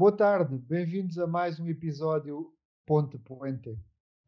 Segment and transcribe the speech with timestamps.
[0.00, 2.50] Boa tarde, bem-vindos a mais um episódio
[2.86, 3.78] Ponte Puente.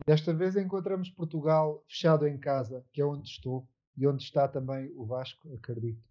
[0.06, 4.92] Desta vez encontramos Portugal fechado em casa, que é onde estou e onde está também
[4.95, 6.04] o Vasco, acredito.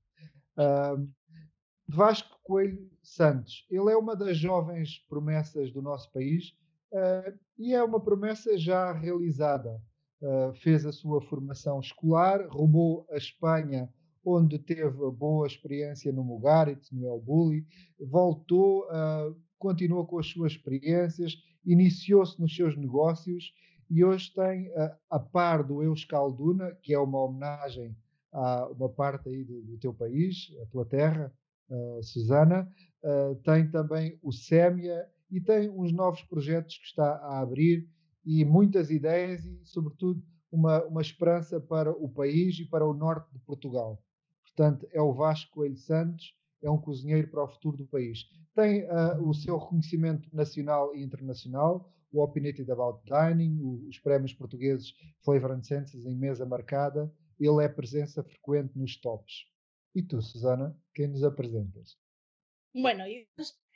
[1.88, 6.56] Vasco Coelho Santos, ele é uma das jovens promessas do nosso país
[6.92, 9.80] uh, e é uma promessa já realizada.
[10.24, 13.88] Uh, fez a sua formação escolar, rumou a Espanha
[14.26, 17.66] onde teve boa experiência no Mugaritz, no El Bulli,
[18.00, 23.54] voltou, uh, continuou com as suas experiências, iniciou-se nos seus negócios
[23.90, 27.96] e hoje tem, uh, a par do Euskalduna, que é uma homenagem
[28.34, 31.34] a uma parte aí do, do teu país, a tua terra,
[31.70, 32.70] uh, Susana,
[33.44, 37.90] tem também o Sémia e tem uns novos projetos que está a abrir
[38.24, 43.32] e muitas ideias e, sobretudo, uma, uma esperança para o país e para o norte
[43.34, 44.00] de Portugal.
[44.44, 48.26] Portanto, é o Vasco Coelho Santos, é um cozinheiro para o futuro do país.
[48.56, 54.94] Tem uh, o seu reconhecimento nacional e internacional, o Opinionated About Dining, os prémios portugueses
[55.24, 57.12] Flavor and Senses em mesa marcada.
[57.40, 59.46] Ele é presença frequente nos tops.
[59.96, 61.98] E tu, Susana, quem nos apresentas?
[62.74, 63.26] Bueno, yo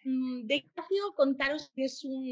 [0.05, 2.25] mm, de Ignacio contaros que es un,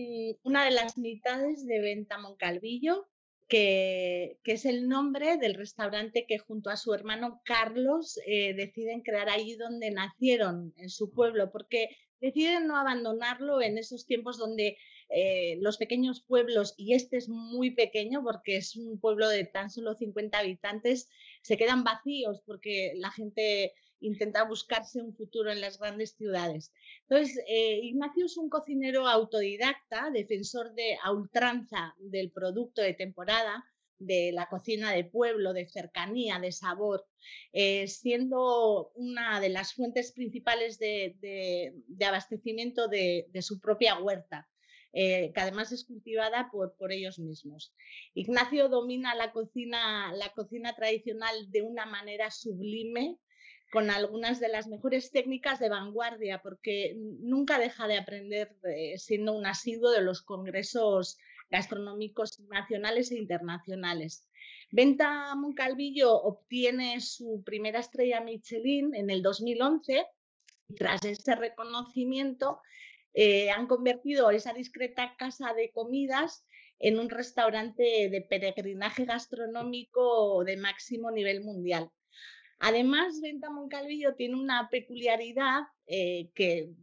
[0.43, 3.07] una de mitades de Venta Moncalvillo,
[3.53, 9.29] que, es el nombre del restaurante que junto a su hermano Carlos eh, deciden crear
[9.29, 11.89] allí donde nacieron, en su pueblo, porque
[12.19, 14.75] deciden no abandonarlo en esos tiempos donde
[15.09, 19.69] eh, los pequeños pueblos, y este es muy pequeño porque es un pueblo de tan
[19.69, 21.07] solo 50 habitantes,
[21.43, 23.73] se quedan vacíos porque la gente
[24.03, 26.71] intenta buscarse un futuro en las grandes ciudades.
[27.07, 33.63] Entonces, eh, Ignacio es un cocinero autodidacta, defensor de a ultranza del producto de temporada,
[34.05, 37.05] de la cocina de pueblo, de cercanía, de sabor,
[37.53, 41.73] eh, siendo una de las fuentes principales de,
[42.05, 44.49] abastecimiento de, su propia huerta.
[44.95, 47.73] Eh, que además es cultivada por, por, ellos mismos.
[48.13, 53.17] Ignacio domina la cocina, la cocina tradicional de una manera sublime,
[53.73, 58.55] con algunas de las mejores técnicas de vanguardia, porque nunca deja de aprender
[58.97, 61.17] siendo un asiduo de los congresos
[61.49, 64.29] gastronómicos nacionales e internacionales.
[64.69, 70.05] Venta Moncalvillo obtiene su primera estrella Michelin en el 2011
[70.69, 72.61] y tras ese reconocimiento
[73.15, 76.45] eh, han convertido esa discreta casa de comidas
[76.77, 81.89] en un restaurante de peregrinaje gastronómico de máximo nivel mundial.
[82.65, 86.73] Además, Venta Moncalvillo tiene una peculiaridad eh, que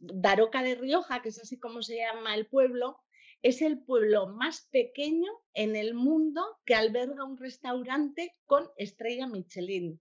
[0.00, 2.98] Daroca de Rioja, que es así como se llama el pueblo,
[3.40, 10.00] es el pueblo más pequeño en el mundo que alberga un restaurante con estrella Michelin.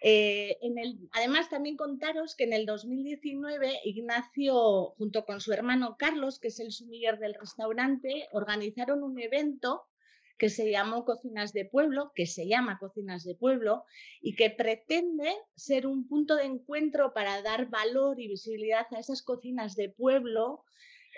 [0.00, 0.56] Eh,
[1.12, 6.58] además, también contaros que en el 2019 Ignacio, junto con su hermano Carlos, que es
[6.58, 9.89] el sumiller del restaurante, organizaron un evento
[10.40, 13.84] que se llamó Cocinas de Pueblo, que se llama Cocinas de Pueblo,
[14.22, 19.20] y que pretende ser un punto de encuentro para dar valor y visibilidad a esas
[19.20, 20.64] cocinas de pueblo,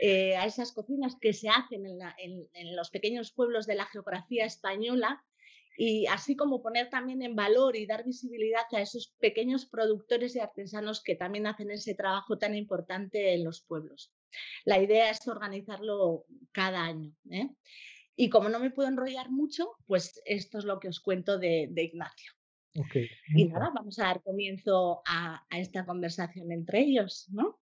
[0.01, 5.25] eh, a esas cocinas que se hacen en, los pequeños pueblos de la geografía española,
[5.79, 10.41] y así como poner también en valor y dar visibilidad a esos pequeños productores y
[10.41, 14.13] artesanos que también hacen ese trabajo tan importante en los pueblos.
[14.65, 17.15] La idea es organizarlo cada año.
[17.31, 17.51] ¿eh?
[18.23, 21.69] Y como no me puedo enrollar mucho, pues esto es lo que os cuento de,
[21.75, 22.33] Ignacio.
[23.35, 27.59] y nada, vamos a dar comienzo a, esta conversación entre ellos, ¿no?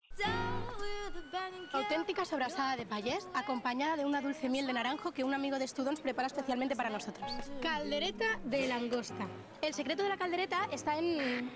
[1.75, 5.69] Auténtica sobrasada de payés, acompañada de una dulce miel de naranjo que un amigo de
[5.69, 7.31] Students prepara especialmente para nosotros.
[7.61, 9.29] Caldereta de langosta.
[9.61, 11.51] El secreto de la caldereta está en...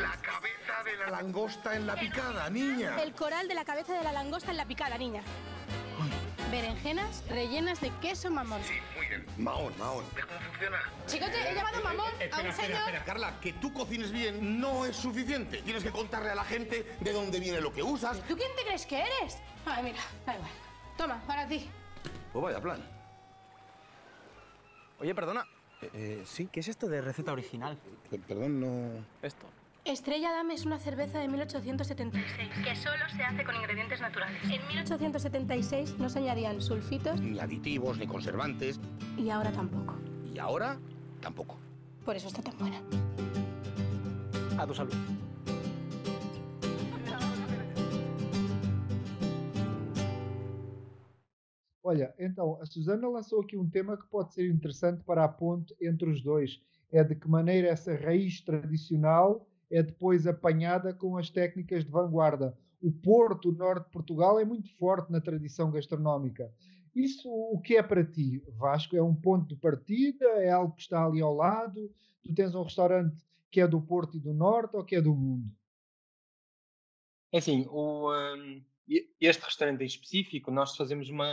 [0.00, 3.02] La cabeza de la langosta en la picada, niña.
[3.02, 5.22] El coral de la cabeza de la langosta en la picada, niña.
[6.50, 8.60] Berenjenas rellenas de queso mamón.
[8.64, 9.24] Sí, muy bien.
[9.38, 10.04] Mahón, mahón.
[10.10, 10.78] cómo funciona?
[11.06, 12.80] Chicote, he llamado mamón a un señor...
[12.80, 15.62] Espera, Carla, que tú cocines bien no es suficiente.
[15.62, 18.20] Tienes que contarle a la gente de dónde viene lo que usas.
[18.26, 19.38] ¿Tú quién te crees que eres?
[19.64, 20.50] Ay, mira, da igual.
[20.96, 21.70] Toma, para ti.
[22.32, 22.84] Pues vaya plan.
[24.98, 25.46] Oye, perdona.
[25.82, 27.78] Eh, eh, sí, ¿qué es esto de receta original?
[28.26, 29.04] perdón, no...
[29.22, 29.46] Esto.
[29.84, 34.42] Estrella Dame es una cerveza de 1876 que solo se hace con ingredientes naturales.
[34.44, 38.78] En 1876 no se añadían sulfitos, ni aditivos, ni conservantes.
[39.16, 39.96] Y ahora tampoco.
[40.34, 40.78] Y ahora
[41.22, 41.56] tampoco.
[42.04, 42.80] Por eso está tan buena.
[44.58, 44.92] A tu salud.
[51.82, 55.74] Olha, então, a Susana lançou aqui um tema que pode ser interessante para a ponte
[55.80, 56.60] entre os dois.
[56.92, 62.56] É de que maneira essa raiz tradicional é depois apanhada com as técnicas de vanguarda.
[62.82, 66.52] O Porto, o norte de Portugal, é muito forte na tradição gastronómica.
[66.94, 68.96] Isso o que é para ti, Vasco?
[68.96, 70.24] É um ponto de partida?
[70.42, 71.90] É algo que está ali ao lado?
[72.24, 73.16] Tu tens um restaurante
[73.50, 75.50] que é do Porto e do Norte ou que é do mundo?
[77.32, 78.64] É assim, o, um,
[79.20, 81.26] este restaurante em específico, nós fazemos uma.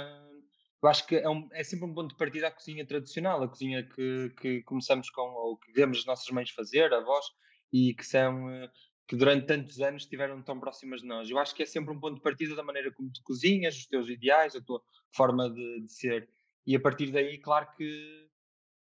[0.81, 3.47] Eu acho que é, um, é, sempre um ponto de partida a cozinha tradicional, a
[3.47, 7.25] cozinha que, que começamos com, ou que vemos as nossas mães fazer, avós,
[7.71, 8.49] e que são.
[8.49, 8.69] Eh,
[9.07, 11.29] que durante tantos anos estiveram tão próximas de nós.
[11.29, 13.85] Eu acho que é sempre um ponto de partida da maneira como tu cozinhas, os
[13.87, 14.81] teus ideais, a tua
[15.15, 16.29] forma de, de ser.
[16.65, 18.27] E a partir daí, claro que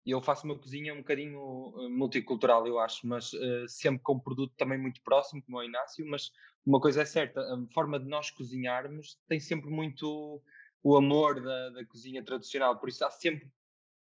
[0.04, 4.20] eu faço uma cozinha um bocadinho eh, multicultural, eu acho, mas uh, sempre com um
[4.20, 6.30] produto também muito próximo, como o Inácio, mas
[6.64, 10.40] uma coisa é certa, a forma de nós cozinharmos tem sempre muito
[10.82, 13.50] o amor da, da cozinha tradicional, por isso há sempre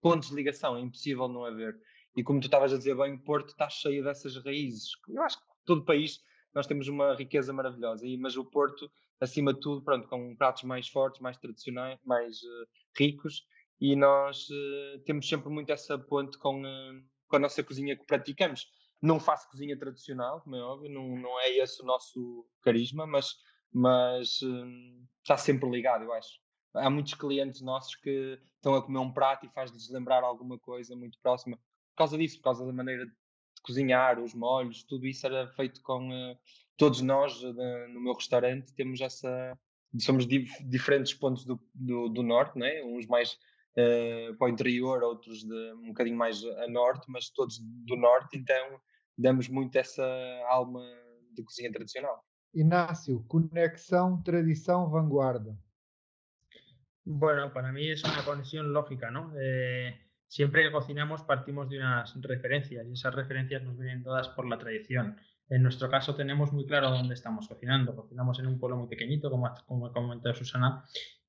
[0.00, 1.78] pontos de ligação, é impossível não haver.
[2.16, 4.90] E como tu estavas a dizer bem, o Porto está cheio dessas raízes.
[5.08, 6.20] Eu acho que todo o país
[6.54, 10.64] nós temos uma riqueza maravilhosa, e, mas o Porto, acima de tudo, pronto, com pratos
[10.64, 12.66] mais fortes, mais tradicionais, mais uh,
[12.98, 13.42] ricos,
[13.80, 18.04] e nós uh, temos sempre muito essa ponte com, uh, com a nossa cozinha que
[18.04, 18.66] praticamos.
[19.00, 23.34] Não faço cozinha tradicional, como é óbvio, não, não é esse o nosso carisma, mas,
[23.72, 24.38] mas
[25.22, 26.38] está sempre ligado, eu acho.
[26.74, 30.94] Há muitos clientes nossos que estão a comer um prato e faz-lhes lembrar alguma coisa
[30.94, 31.58] muito próxima.
[31.92, 33.12] Por causa disso, por causa da maneira de
[33.62, 36.38] cozinhar, os molhos, tudo isso era feito com uh,
[36.76, 37.52] todos nós uh,
[37.92, 38.72] no meu restaurante.
[38.74, 39.58] Temos essa.
[40.00, 42.82] Somos dif diferentes pontos do, do, do norte, né?
[42.82, 43.38] uns mais
[43.76, 48.38] uh, para o interior, outros de, um bocadinho mais a norte, mas todos do norte,
[48.38, 48.80] então
[49.16, 50.04] damos muito essa
[50.48, 50.80] alma
[51.34, 52.24] de cozinha tradicional.
[52.54, 55.56] Inácio, conexão, tradição, vanguarda.
[57.04, 59.32] Bueno, para mí es una conexión lógica, ¿no?
[59.36, 59.98] Eh,
[60.32, 64.56] siempre que cocinamos partimos de unas referencias y esas referencias nos vienen todas por la
[64.56, 65.18] tradición.
[65.50, 67.94] En nuestro caso tenemos muy claro dónde estamos cocinando.
[67.94, 70.84] Cocinamos en un pueblo muy pequeñito, como, como ha comentado Susana,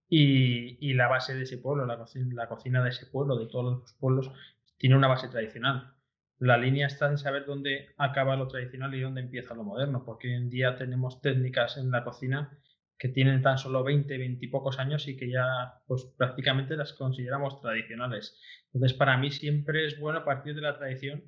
[0.08, 3.82] y, la base de ese pueblo, la cocina, la cocina de ese pueblo, de todos
[3.82, 4.32] los pueblos,
[4.78, 5.96] tiene una base tradicional.
[6.40, 10.30] La línea está en saber dónde acaba lo tradicional y dónde empieza lo moderno, porque
[10.30, 12.58] hoy en día tenemos técnicas en la cocina
[12.98, 16.94] que tienen tan solo 20, 20 y pocos años y que ya pues prácticamente las
[16.94, 18.40] consideramos tradicionales.
[18.74, 21.24] Entonces para mí siempre es bueno partir de la tradición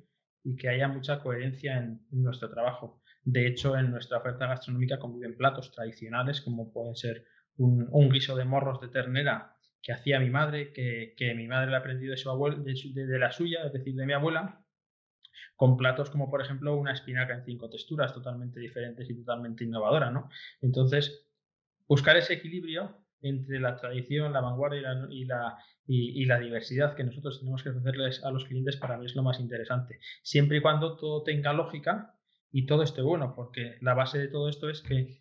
[0.46, 3.02] y que haya mucha coherencia en, nuestro trabajo.
[3.24, 7.24] De hecho, en nuestra oferta gastronómica conviven platos tradicionales como pueden ser
[7.56, 11.80] un, guiso de morros de ternera que hacía mi madre, que, mi madre le ha
[11.80, 14.64] aprendido de, su abuela, de, la suya, es decir, de mi abuela,
[15.56, 20.10] con platos como por ejemplo una espinaca en cinco texturas totalmente diferentes y totalmente innovadora,
[20.10, 20.28] ¿no?
[20.60, 21.25] Entonces,
[21.88, 24.80] buscar ese equilibrio entre la tradición, la vanguardia
[25.10, 29.06] y la, y la, diversidad que nosotros tenemos que ofrecerles a los clientes para mí
[29.06, 29.98] es lo más interesante.
[30.22, 32.14] Siempre y cuando todo tenga lógica
[32.50, 35.20] y todo esté bueno, porque la base de todo esto es que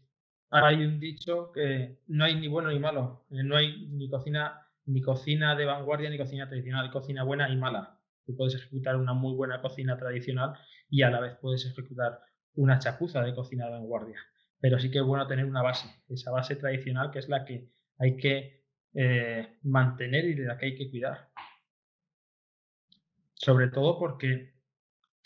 [0.49, 4.61] hay un dicho que no hay ni bueno ni malo, eh, no hay ni cocina
[4.85, 7.99] ni cocina de vanguardia ni cocina tradicional, cocina buena y mala.
[8.25, 10.53] Tú puedes ejecutar una muy buena cocina tradicional
[10.89, 12.19] y a la vez puedes ejecutar
[12.53, 14.19] una chapuza de cocina de vanguardia.
[14.65, 17.69] Pero sí que es bueno tener una base, esa base tradicional que es la que
[17.99, 18.63] hay que
[18.95, 21.29] eh, mantener y de la que hay que cuidar.
[23.35, 24.55] Sobre todo porque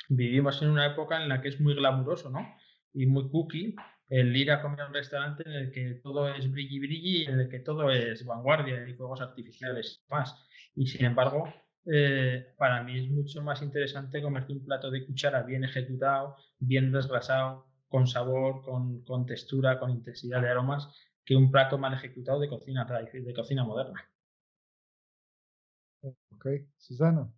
[0.10, 2.54] vivimos en una época en la que es muy glamuroso, ¿no?
[2.94, 3.78] Y muy cookie
[4.10, 7.40] el ir a comer a un restaurante en el que todo es brilli brilli, en
[7.40, 10.36] el que todo es vanguardia y fuegos artificiales y más.
[10.76, 11.46] Y sin embargo,
[11.86, 16.92] eh, para mí es mucho más interesante comerte un plato de cuchara bien ejecutado, bien
[16.92, 20.88] desgrasado, con sabor, con, con textura, con intensidad de aromas,
[21.26, 24.10] que un plato mal ejecutado de cocina de cocina moderna.
[26.02, 26.46] Ok,
[26.78, 27.30] Susana.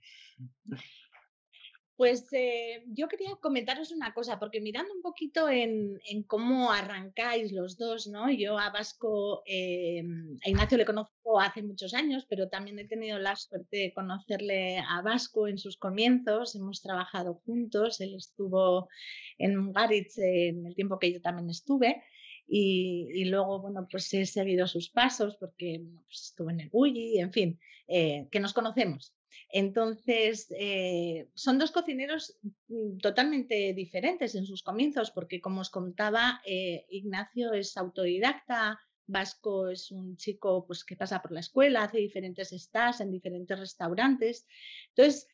[2.02, 7.78] Pues eh, yo quería comentaros una cosa, porque mirando un poquito en, cómo arrancáis los
[7.78, 8.32] dos, ¿no?
[8.32, 10.02] Yo a Vasco, eh,
[10.44, 14.80] a Ignacio le conozco hace muchos años, pero también he tenido la suerte de conocerle
[14.80, 18.90] a Vasco en sus comienzos, hemos trabajado juntos, él estuvo
[19.38, 22.02] en Mugaritz en el tiempo que yo también estuve.
[22.48, 27.32] Y, luego, bueno, pues he seguido sus pasos porque pues estuve en el Bulli, en
[27.32, 29.14] fin, eh, que nos conocemos.
[29.50, 36.42] Entonces, eh, son dos cocineros mm, totalmente diferentes en sus comienzos, porque como os contaba,
[36.46, 41.98] eh, Ignacio es autodidacta, Vasco es un chico pues, que pasa por la escuela, hace
[41.98, 44.48] diferentes stas en diferentes restaurantes.
[44.96, 45.28] Entonces,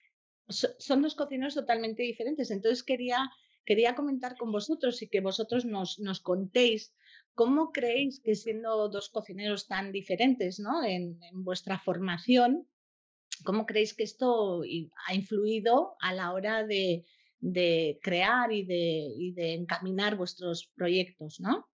[0.49, 2.51] son dos cocineros totalmente diferentes.
[2.51, 3.29] Entonces, quería,
[3.65, 6.93] quería comentar con vosotros y que vosotros nos, nos contéis
[7.33, 10.83] cómo creéis que siendo dos cocineros tan diferentes ¿no?
[10.83, 12.67] en, en vuestra formación,
[13.43, 14.61] ¿Cómo creéis que esto
[15.07, 17.05] ha influido a la hora de,
[17.39, 21.67] de crear y de, y de encaminar vuestros proyectos, ¿no?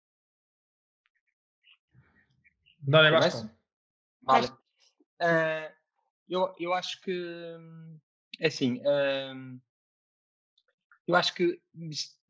[2.80, 3.50] Dale, Vasco.
[4.22, 4.48] Vale.
[5.22, 5.72] Uh,
[6.28, 7.56] eu, eu acho que,
[8.40, 9.62] é assim, uh,
[11.08, 11.62] eu acho que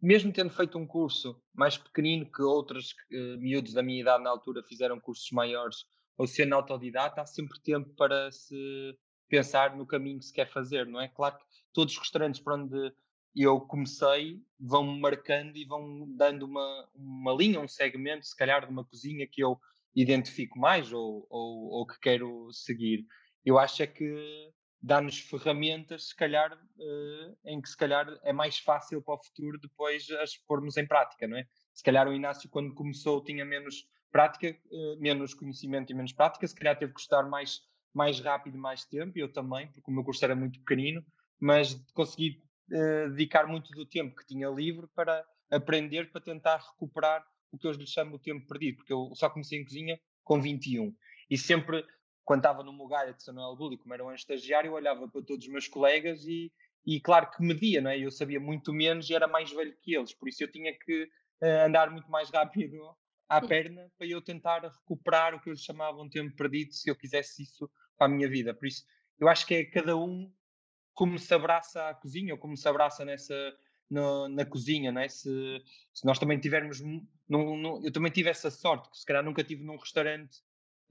[0.02, 4.30] mesmo tendo feito um curso mais pequenino que outros uh, miúdos da minha idade na
[4.30, 5.86] altura fizeram cursos maiores,
[6.18, 8.96] ou sendo autodidata, há sempre tempo para se
[9.30, 11.08] pensar no caminho que se quer fazer, não é?
[11.08, 12.94] Claro que todos os restaurantes para onde
[13.36, 18.72] eu comecei vão marcando e vão dando uma, uma linha, um segmento, se calhar de
[18.72, 19.60] uma cozinha que eu
[19.96, 23.06] identifico mais ou, ou, ou que quero seguir.
[23.44, 24.52] Eu acho é que
[24.82, 29.58] dá-nos ferramentas, se calhar, uh, em que se calhar é mais fácil para o futuro
[29.58, 31.48] depois as pormos em prática, não é?
[31.74, 36.46] Se calhar o Inácio, quando começou, tinha menos prática, uh, menos conhecimento e menos prática,
[36.46, 37.62] se calhar teve que estudar mais,
[37.94, 41.06] mais rápido, mais tempo, eu também, porque o meu curso era muito pequenino,
[41.40, 47.26] mas consegui uh, dedicar muito do tempo que tinha livre para aprender, para tentar recuperar
[47.52, 50.42] o que eu lhe chamo o tempo perdido, porque eu só comecei em cozinha com
[50.42, 50.94] 21
[51.30, 51.86] e sempre,
[52.24, 55.46] quando estava no Mugaia de Samuel Bulli, como era um estagiário, eu olhava para todos
[55.46, 56.52] os meus colegas e,
[56.86, 58.00] e claro que media, não é?
[58.00, 61.04] Eu sabia muito menos e era mais velho que eles, por isso eu tinha que
[61.42, 62.78] uh, andar muito mais rápido
[63.30, 67.44] à perna para eu tentar recuperar o que eles chamavam tempo perdido se eu quisesse
[67.44, 68.54] isso para a minha vida.
[68.54, 68.84] Por isso,
[69.20, 70.32] eu acho que é cada um
[70.94, 73.34] como se abraça à cozinha ou como se abraça nessa
[73.90, 75.08] no, na cozinha, não é?
[75.08, 75.30] Se,
[75.94, 79.44] se nós também tivermos, num, num, eu também tive essa sorte, que se calhar nunca
[79.44, 80.38] tive num restaurante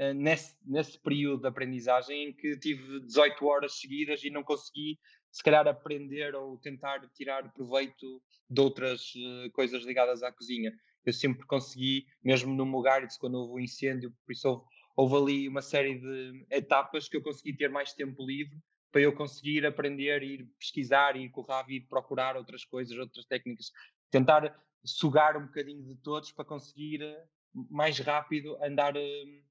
[0.00, 4.98] uh, nesse, nesse período de aprendizagem em que tive 18 horas seguidas e não consegui,
[5.30, 10.72] se calhar, aprender ou tentar tirar proveito de outras uh, coisas ligadas à cozinha.
[11.04, 14.64] Eu sempre consegui, mesmo no Mugaritz, quando houve um incêndio, por isso houve,
[14.96, 18.56] houve ali uma série de etapas que eu consegui ter mais tempo livre
[18.90, 23.72] para eu conseguir aprender, ir pesquisar, ir correr e procurar outras coisas, outras técnicas,
[24.10, 27.24] tentar sugar um bocadinho de todos para conseguir eh,
[27.70, 29.42] mais rápido andar eh,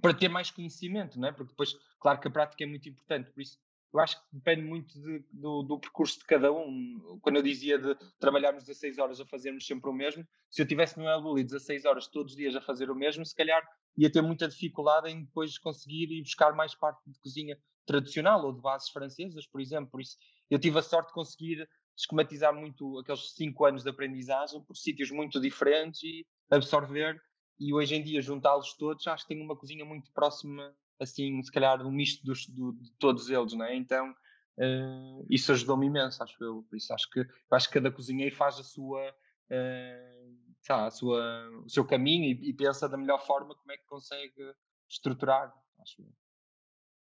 [0.00, 1.32] para ter mais conhecimento, não é?
[1.32, 3.58] Porque depois, claro que a prática é muito importante, por isso
[3.92, 7.18] eu acho que depende muito de, do, do, percurso de cada um.
[7.22, 10.98] Quando eu dizia de trabalharmos 16 horas a fazermos sempre o mesmo, se eu tivesse
[10.98, 13.64] no Elbuli 16 horas todos os dias a fazer o mesmo, se calhar
[13.96, 18.52] ia ter muita dificuldade em depois conseguir ir buscar mais parte de cozinha tradicional ou
[18.52, 19.90] de bases francesas, por exemplo.
[19.90, 20.16] Por isso,
[20.50, 25.10] eu tive a sorte de conseguir esquematizar muito aqueles cinco anos de aprendizagem por sítios
[25.10, 27.20] muito diferentes e absorver.
[27.58, 31.52] E hoje em dia, juntá-los todos, acho que tenho uma cozinha muito próxima, assim, se
[31.52, 33.76] calhar, um misto dos, do, de todos eles, não é?
[33.76, 36.64] Então, uh, isso ajudou-me imenso, acho eu.
[36.68, 39.08] Por isso, acho que, acho que cada cozinheiro faz a sua.
[39.50, 40.33] Uh,
[40.72, 44.54] a sua, o seu caminho e, e, pensa da melhor forma como é que consegue
[44.88, 46.12] estruturar, acho eu.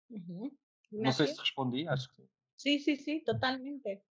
[0.09, 0.51] Uhum.
[0.91, 1.85] No sé si respondí,
[2.55, 4.03] Sí, sí, sí, totalmente.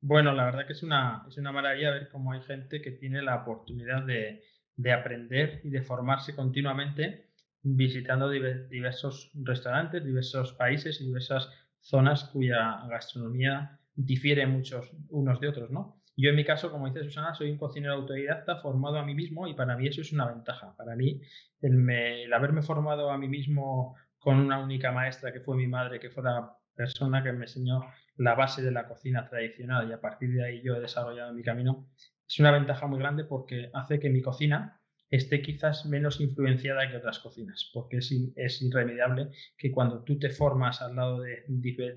[0.00, 3.22] Bueno, la verdad que es una, es una maravilla ver cómo hay gente que tiene
[3.22, 4.42] la oportunidad de,
[4.76, 7.30] de aprender y de formarse continuamente
[7.62, 11.48] visitando diversos restaurantes, diversos países y diversas
[11.80, 16.02] zonas cuya gastronomía difiere muchos unos de otros, ¿no?
[16.16, 19.48] Yo en mi caso, como dice Susana, soy un cocinero autodidacta formado a mí mismo
[19.48, 20.74] y para mí eso es una ventaja.
[20.76, 21.20] Para mí
[21.60, 26.00] el, el haberme formado a mí mismo con una única maestra que fue mi madre,
[26.00, 27.82] que fue la persona que me enseñó
[28.16, 31.42] la base de la cocina tradicional y a partir de ahí yo he desarrollado mi
[31.42, 31.88] camino,
[32.26, 34.80] es una ventaja muy grande porque hace que mi cocina
[35.10, 40.30] esté quizás menos influenciada que otras cocinas, porque es, es irremediable que cuando tú te
[40.30, 41.44] formas al lado de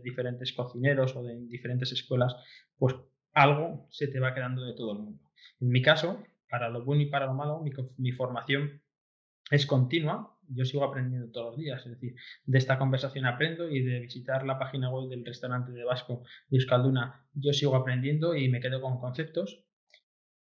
[0.04, 2.36] diferentes cocineros o de diferentes escuelas,
[2.78, 2.96] pues
[3.38, 5.24] algo se te va quedando de todo el mundo.
[5.60, 8.82] En mi caso, para lo bueno y para lo malo, mi, mi formación
[9.52, 12.16] es continua, yo sigo aprendiendo todos los días, es decir,
[12.46, 16.58] de esta conversación aprendo y de visitar la página web del restaurante de Vasco de
[16.58, 19.64] Euskalduna, yo sigo aprendiendo y me quedo con conceptos,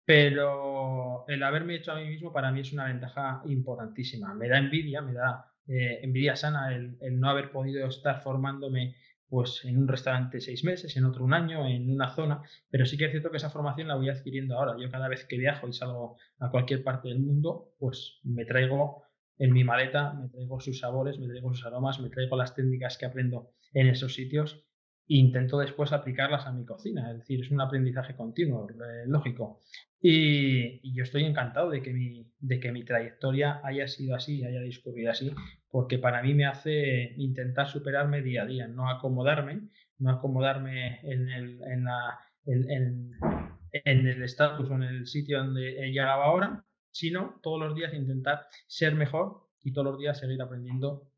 [0.05, 4.35] pero el haberme hecho a mí mismo para mí es una ventaja importantísima.
[4.35, 8.97] Me da envidia, me da eh, envidia sana el, el, no haber podido estar formándome
[9.33, 12.99] pues en un restaurante seis meses, en otro un año, en una zona, pero sí
[12.99, 14.77] que es cierto que esa formación la voy adquiriendo ahora.
[14.79, 19.05] Yo cada vez que viajo y salgo a cualquier parte del mundo, pues me traigo
[19.39, 22.99] en mi maleta, me traigo sus sabores, me traigo sus aromas, me traigo las técnicas
[22.99, 24.67] que aprendo en esos sitios
[25.09, 27.11] e intento después aplicarlas a mi cocina.
[27.11, 29.61] Es decir, es un aprendizaje continuo, eh, lógico.
[29.99, 34.61] Y, yo estoy encantado de que, mi, de que mi trayectoria haya sido así, haya
[34.61, 35.33] discurrido así,
[35.73, 41.31] porque para mí me hace intentar superarme día a día, no acomodarme, no acomodarme en
[41.31, 47.59] el, en la, en, el estatus o en el sitio donde he ahora, sino todos
[47.59, 51.09] los días intentar ser mejor y todos los días seguir aprendiendo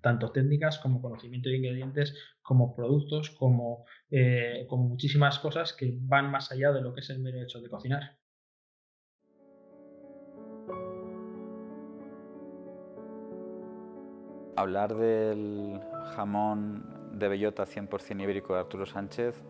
[0.00, 6.30] tanto técnicas como conocimiento de ingredientes, como productos, como, eh, como muchísimas cosas que van
[6.30, 8.17] más allá de lo que es el mero hecho de cocinar.
[14.58, 15.80] Hablar del
[16.16, 19.40] jamón de bellota 100% ibérico de Arturo Sánchez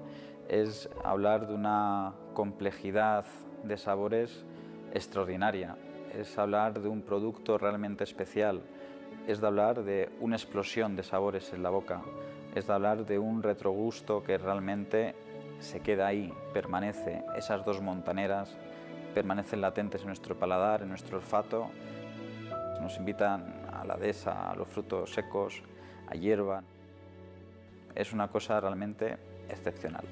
[0.51, 3.25] es hablar de una complejidad
[3.63, 4.45] de sabores
[4.93, 5.79] extraordinaria,
[6.15, 8.61] es hablar de un producto realmente especial,
[9.27, 12.03] es de hablar de una explosión de sabores en la boca,
[12.55, 15.15] es de hablar de un retrogusto que realmente
[15.59, 18.55] se queda ahí, permanece, esas dos montaneras
[19.15, 21.71] permanecen latentes en nuestro paladar, en nuestro olfato,
[22.83, 25.63] nos invitan a la dehesa, a los frutos secos,
[26.09, 26.63] a hierba.
[27.95, 29.17] Es una cosa realmente
[29.49, 30.05] excepcional.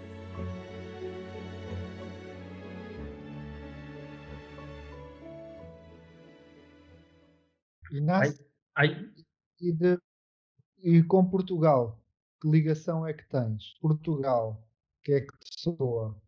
[7.92, 8.44] Inácio,
[8.74, 9.12] Hay,
[9.60, 9.98] e, de-
[10.82, 11.98] e com Portugal,
[12.40, 13.74] que ligação é que tens?
[13.80, 14.62] Portugal,
[15.02, 16.20] que é que te soa?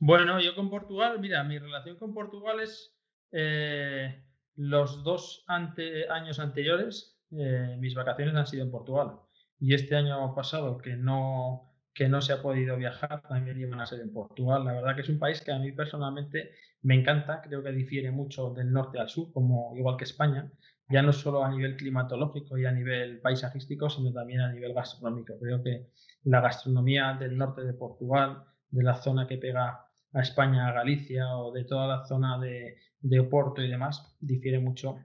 [0.00, 2.92] Bueno, yo con Portugal, mira, mi relación con Portugal es
[3.32, 4.22] eh,
[4.56, 9.18] los dos años anteriores, eh, mis vacaciones han sido en Portugal.
[9.58, 13.86] Y este año pasado, que no, que no se ha podido viajar, también iban a
[13.86, 14.64] ser en Portugal.
[14.64, 18.10] La verdad que es un país que a mí personalmente me encanta, creo que difiere
[18.10, 20.50] mucho del norte al sur, como igual que España,
[20.88, 25.34] ya no solo a nivel climatológico y a nivel paisajístico, sino también a nivel gastronómico.
[25.40, 25.88] Creo que
[26.24, 31.36] la gastronomía del norte de Portugal, de la zona que pega a España, a Galicia
[31.36, 34.98] o de toda la zona de, de Oporto y demás, difiere mucho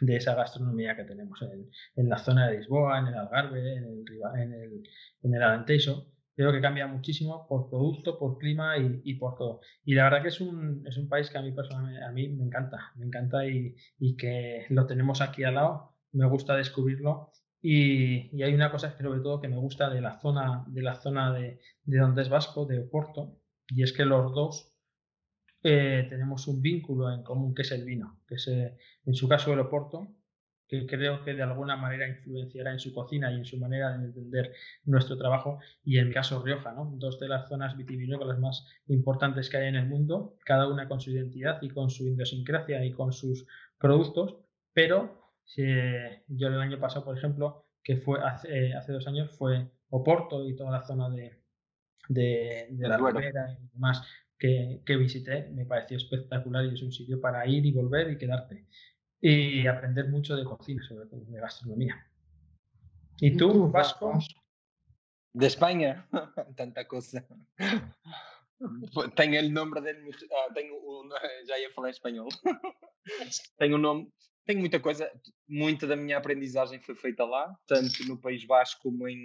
[0.00, 3.84] de esa gastronomía que tenemos en, en la zona de Lisboa, en el Algarve, en
[3.84, 4.04] el,
[4.36, 4.82] en el,
[5.22, 6.06] en el Alentejo.
[6.34, 9.60] Creo que cambia muchísimo por producto, por clima y, y por todo.
[9.84, 12.28] Y la verdad que es un, es un país que a mí personalmente a mí
[12.28, 17.30] me encanta, me encanta y, y que lo tenemos aquí al lado, me gusta descubrirlo.
[17.60, 20.94] Y, y hay una cosa sobre todo que me gusta de la zona de, la
[20.96, 24.71] zona de, de donde es Vasco, de Oporto, y es que los dos
[25.62, 29.28] eh, tenemos un vínculo en común, que es el vino, que es eh, en su
[29.28, 30.08] caso el Oporto,
[30.66, 34.06] que creo que de alguna manera influenciará en su cocina y en su manera de
[34.06, 36.90] entender nuestro trabajo, y en mi caso Rioja, ¿no?
[36.96, 41.00] dos de las zonas vitivinícolas más importantes que hay en el mundo, cada una con
[41.00, 43.46] su identidad y con su idiosincrasia y con sus
[43.78, 44.38] productos,
[44.72, 49.30] pero eh, yo el año pasado, por ejemplo, que fue hace, eh, hace dos años,
[49.36, 51.42] fue Oporto y toda la zona de,
[52.08, 52.96] de, de la.
[52.96, 54.02] Ribera y demás
[54.42, 58.18] que, que visité, me pareció espectacular y es un sitio para ir y volver y
[58.18, 58.66] quedarte.
[59.20, 61.94] Y aprender mucho de cocina, sobre todo, de gastronomía.
[63.20, 64.18] ¿Y tú, Vasco?
[65.32, 66.08] De Espanha?
[66.56, 67.24] Tanta coisa.
[69.14, 70.10] Tenho o nome dele.
[70.32, 71.08] Ah, tenho o,
[71.46, 72.28] já ia falar em espanhol.
[73.58, 74.08] tenho o nome.
[74.44, 75.08] Tenho muita coisa.
[75.48, 79.24] Muita da minha aprendizagem foi feita lá, tanto no País Basco como em,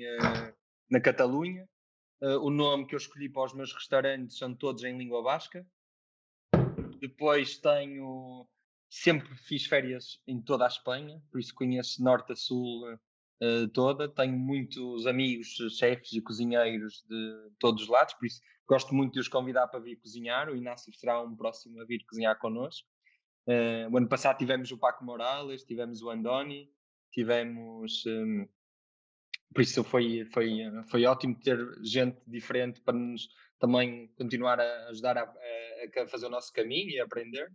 [0.91, 1.67] na Catalunha.
[2.21, 5.65] Eh, o nome que eu escolhi para os meus restaurantes são todos em língua basca.
[6.99, 8.47] Depois tenho.
[8.89, 12.87] Sempre fiz férias em toda a Espanha, por isso conheço norte a sul
[13.41, 14.07] eh, toda.
[14.07, 19.19] Tenho muitos amigos, chefes e cozinheiros de todos os lados, por isso gosto muito de
[19.19, 20.49] os convidar para vir cozinhar.
[20.49, 22.87] O Inácio será um próximo a vir cozinhar connosco.
[23.47, 26.71] Eh, o ano passado tivemos o Paco Morales, tivemos o Andoni,
[27.11, 28.05] tivemos.
[28.05, 28.47] hum,
[29.53, 33.27] por isso foi, foi, foi ótimo ter gente diferente para nos
[33.59, 37.49] também continuar a ajudar a, a- a fazer o nosso caminho e aprender.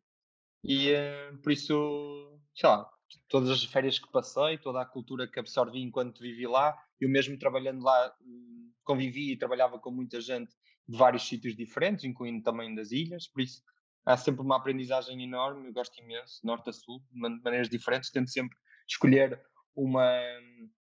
[0.64, 2.88] E eh, por isso, sei lá,
[3.28, 7.38] todas as férias que passei, toda a cultura que absorvi enquanto vivi lá, eu mesmo
[7.38, 10.54] trabalhando lá, hum, convivi e trabalhava com muita gente
[10.88, 13.62] de vários sítios diferentes, incluindo também das ilhas, por isso
[14.06, 18.10] há sempre uma aprendizagem enorme, eu gosto imenso, norte a sul, de man- maneiras diferentes,
[18.10, 18.56] tento sempre
[18.88, 19.40] escolher
[19.74, 20.10] uma,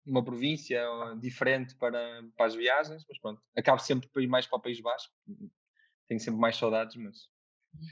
[0.05, 0.81] uma província
[1.19, 4.79] diferente para, para as viagens, mas pronto, acabo sempre por ir mais para o País
[4.81, 5.13] Basco,
[6.07, 7.17] tenho sempre mais saudades, mas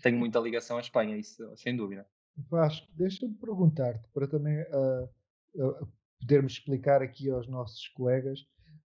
[0.01, 2.07] tenho muita ligação à Espanha, isso sem dúvida.
[2.49, 5.09] Vasco, deixa-me perguntar-te, para também ah,
[5.59, 5.87] ah,
[6.19, 8.39] podermos explicar aqui aos nossos colegas.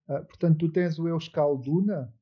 [0.09, 2.13] Ah, portanto, tu tens o Euskalduna,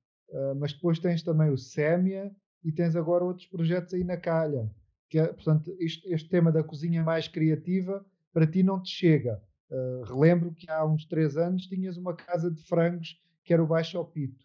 [0.59, 2.31] mas depois tens também o Sémia
[2.63, 4.71] e tens agora outros projetos aí na calha.
[5.09, 9.43] Que é, portanto, isto- este tema da cozinha mais criativa para ti não te chega.
[9.71, 13.67] Ah, relembro que há uns três anos tinhas uma casa de frangos que era o
[13.67, 14.45] Baixo ao Pito.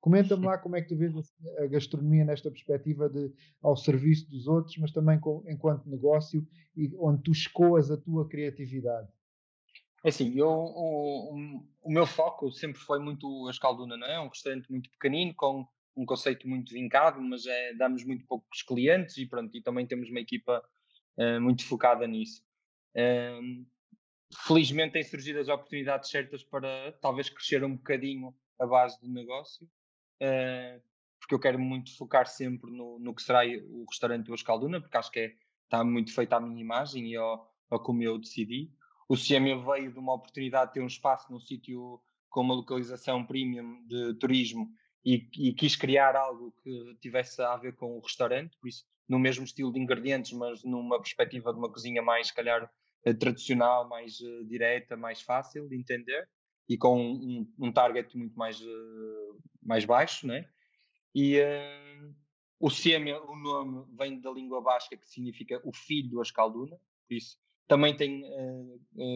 [0.00, 3.32] Comenta-me lá como é que tu vês assim, a gastronomia nesta perspectiva de
[3.62, 8.28] ao serviço dos outros, mas também com- enquanto negócio e onde tu escoas a tua
[8.28, 9.08] criatividade.
[10.04, 14.20] É Assim, eu, o, o, o meu foco sempre foi muito a Escalduna, não é?
[14.20, 15.64] Um restaurante muito pequenino, com
[15.96, 20.10] um conceito muito vincado, mas é, damos muito poucos clientes e pronto, e também temos
[20.10, 20.62] uma equipa
[21.16, 22.42] eh, muito focada nisso.
[24.34, 29.66] Felizmente têm surgido as oportunidades certas para talvez crescer um bocadinho a base do negócio,
[29.66, 30.82] uh,
[31.20, 34.96] porque eu quero muito focar sempre no, no que será o restaurante do Escalduna, porque
[34.96, 38.70] acho que é, está muito feito à minha imagem e ao, ao como eu decidi.
[39.08, 43.24] O CME veio de uma oportunidade de ter um espaço num sítio com uma localização
[43.26, 44.68] premium de turismo
[45.04, 49.18] e, e, quis criar algo que tivesse a ver com o restaurante, por isso no
[49.18, 52.70] mesmo estilo de ingredientes, mas numa perspectiva de uma cozinha mais, se calhar,
[53.18, 56.28] tradicional, mais uh, direta, mais fácil de entender
[56.68, 60.48] e com um, um target muito mais, uh, mais baixo, né?
[61.14, 62.14] E uh,
[62.60, 67.14] o Sêmia, o nome vem da língua basca que significa o filho do Ascalduna, por
[67.14, 67.36] isso
[67.66, 68.22] também tem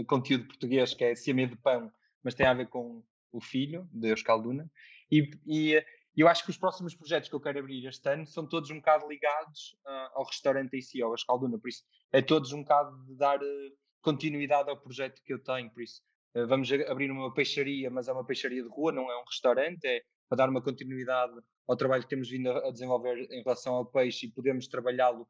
[0.06, 4.12] conteúdo português que é Sêmia de pão, mas tem a ver com o filho de
[4.12, 4.70] Ascalduna.
[5.10, 5.84] E, e
[6.16, 8.76] eu acho que os próximos projetos que eu quero abrir este ano são todos um
[8.76, 12.96] bocado ligados uh, ao restaurante em si, ao Ascalduna, por isso é todos um bocado
[13.04, 16.02] de dar uh, continuidade ao projeto que eu tenho, por isso
[16.34, 19.84] uh, vamos abrir uma peixaria, mas é uma peixaria de rua, não é um restaurante,
[19.84, 21.34] é para dar uma continuidade
[21.68, 25.28] ao trabalho que temos vindo a desenvolver em relação ao peixe e podemos trabalhá-lo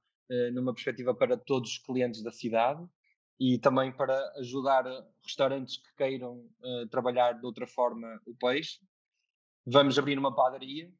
[0.54, 2.82] numa perspectiva para todos os clientes da cidade.
[3.38, 4.84] E também para ajudar
[5.22, 6.48] restaurantes que queiram
[6.90, 8.80] trabalhar de outra forma o peixe
[9.66, 10.92] Vamos abrir uma padaria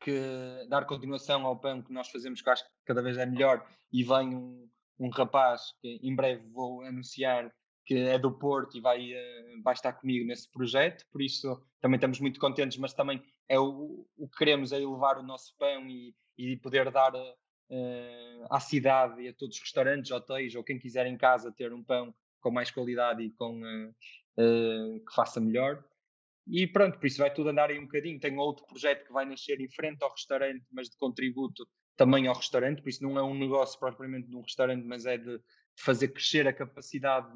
[0.00, 3.66] que dar continuação ao pão que nós fazemos, que acho que cada vez é melhor,
[3.90, 7.50] e vem um, um rapaz que em breve vou anunciar
[7.86, 11.96] que é do Porto e vai, uh, vai estar comigo nesse projeto, por isso também
[11.96, 15.86] estamos muito contentes, mas também é o, o que queremos é elevar o nosso pão
[15.88, 20.78] e, e poder dar uh, à cidade e a todos os restaurantes, hotéis ou quem
[20.78, 25.84] quiser em casa ter um pão com mais qualidade e com uh, que faça melhor.
[26.46, 28.20] E pronto, por isso vai tudo andar aí um bocadinho.
[28.20, 32.34] Tenho outro projeto que vai nascer em frente ao restaurante, mas de contributo também ao
[32.34, 35.42] restaurante, por isso não é um negócio propriamente de um restaurante, mas é de, de
[35.82, 37.28] fazer crescer a capacidade,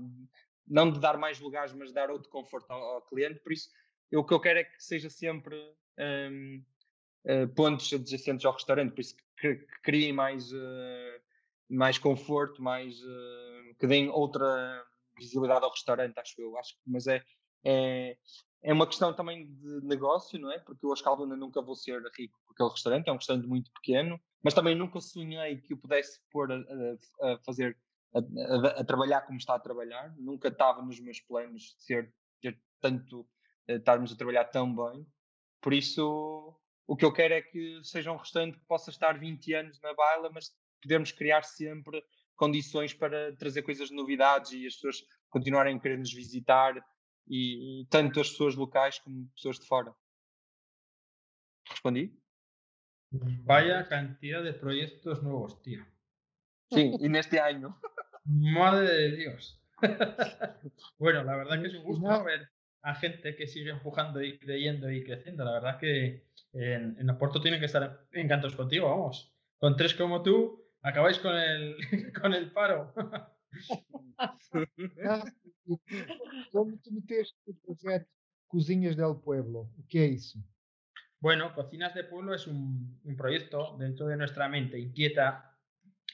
[0.66, 3.40] não de dar mais lugares, mas de dar outro conforto ao, ao cliente.
[3.40, 3.68] Por isso,
[4.10, 5.56] eu, o que eu quero é que seja sempre
[5.98, 6.64] um, uh,
[7.24, 11.20] eh, pontos adjacentes ao restaurante, por isso que, que criem mais, uh,
[11.68, 14.84] mais conforto, mais uh, que deem outra
[15.16, 16.56] visibilidade ao restaurante, acho eu.
[16.58, 17.22] Acho, mas é,
[17.64, 18.16] é,
[18.62, 20.58] é uma questão também de negócio, não é?
[20.58, 23.70] Porque eu, a Escalduna, nunca vou ser rico com aquele restaurante, é um restaurante muito
[23.72, 27.76] pequeno, mas também nunca sonhei que o pudesse pôr a, a, fazer,
[28.14, 32.12] a, a, trabalhar como está a trabalhar, nunca estava nos meus planos ser,
[32.80, 33.26] tanto,
[33.66, 35.06] eh, estarmos a trabalhar tão bem.
[35.60, 36.54] Por isso,
[36.86, 39.94] o que eu quero é que seja um restaurante que possa estar 20 anos na
[39.94, 42.02] baila, mas podermos criar sempre
[42.36, 46.74] condições para trazer coisas de novidades e as pessoas continuarem a querer nos visitar
[47.30, 49.94] e, e tanto as pessoas locais como pessoas de fora.
[51.68, 52.18] ¿Respondí?
[53.10, 55.84] Vaya cantidad de proyectos nuevos, tío.
[56.70, 57.80] Sí, y en este año.
[58.24, 59.62] Madre de Dios.
[60.98, 62.50] bueno, la verdad que es un gusto ver
[62.82, 65.44] a gente que sigue empujando y creyendo y creciendo.
[65.44, 69.34] La verdad que en, en Oporto tienen que estar encantados contigo, vamos.
[69.58, 71.76] Con tres como tú, acabáis con el,
[72.20, 72.92] con el paro.
[76.52, 78.06] Como tu meteste projeto
[78.48, 79.70] Cozinhas del Pueblo?
[79.78, 80.16] O que é?
[81.20, 85.56] Bueno, Cocinas de Pueblo es un, proyecto dentro de nuestra mente inquieta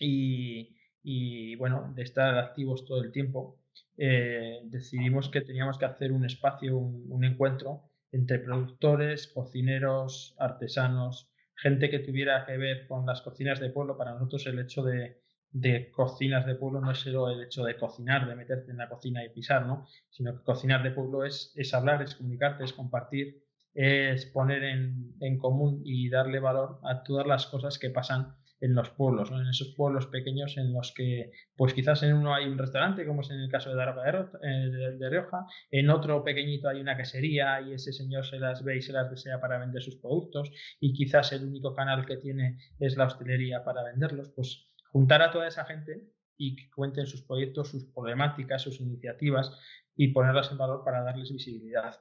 [0.01, 3.61] y, y bueno, de estar activos todo el tiempo.
[3.97, 11.31] Eh, decidimos que teníamos que hacer un espacio, un, un encuentro entre productores, cocineros, artesanos,
[11.55, 13.97] gente que tuviera que ver con las cocinas de pueblo.
[13.97, 15.24] Para nosotros el hecho de,
[15.55, 18.89] de cocinas de pueblo no es solo el hecho de cocinar, de meterte en la
[18.89, 19.87] cocina y pisar, ¿no?
[20.11, 25.15] Sino que cocinar de pueblo es, es hablar, es comunicarte, es compartir, es poner en,
[25.21, 29.41] en, común y darle valor a todas las cosas que pasan en los pueblos, ¿no?
[29.41, 33.21] en esos pueblos pequeños en los que, pues quizás en uno hay un restaurante, como
[33.21, 36.97] es en el caso de Daroca de, eh, de Rioja, en otro pequeñito hay una
[36.97, 40.51] quesería y ese señor se las ve y se las desea para vender sus productos
[40.81, 45.33] y quizás el único canal que tiene es la hostelería para venderlos, pues juntar a
[45.33, 49.51] toda esa gente y que cuenten sus proyectos, sus problemáticas, sus iniciativas
[49.97, 52.01] y ponerlas en valor para darles visibilidad.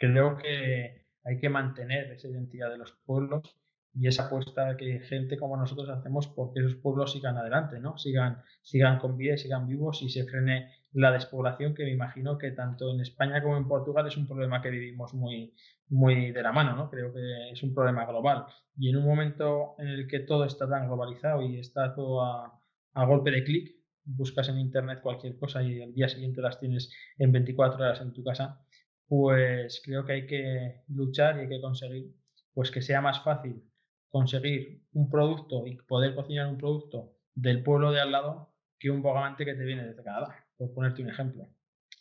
[0.00, 3.58] Creo que hay que mantener esa identidad de los pueblos
[3.92, 7.98] y esa apuesta que gente como nosotros hacemos porque esos pueblos sigan adelante, ¿no?
[7.98, 12.52] Sigan, sigan con vida sigan vivos y se frene la despoblación que me imagino que
[12.52, 15.54] tanto en España como en Portugal es un problema que vivimos muy,
[15.88, 16.90] muy de la mano, ¿no?
[16.90, 18.46] Creo que es un problema global.
[18.76, 22.62] Y en un momento en el que todo está tan globalizado y está todo a,
[23.06, 27.32] golpe de clic, buscas en internet cualquier cosa y al día siguiente las tienes en
[27.32, 28.64] 24 horas en tu casa,
[29.06, 32.14] pues creo que hay que luchar y hay que conseguir
[32.54, 33.62] pues que sea más fácil
[34.08, 39.02] conseguir un producto y poder cocinar un producto del pueblo de al lado que un
[39.02, 40.45] bogavante que te viene desde Canadá.
[40.56, 41.48] Por ponerte un ejemplo.